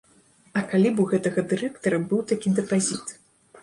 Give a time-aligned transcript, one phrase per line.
[0.59, 3.19] А калі б у гэтага дырэктара быў такі дэпазіт?